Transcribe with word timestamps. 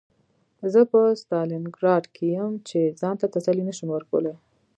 زه 0.73 0.81
په 0.91 0.99
ستالینګراډ 1.21 2.03
کې 2.15 2.25
یم 2.37 2.53
چې 2.67 2.79
ځان 2.99 3.15
ته 3.21 3.25
تسلي 3.35 3.63
نشم 3.69 3.87
ورکولی 3.91 4.35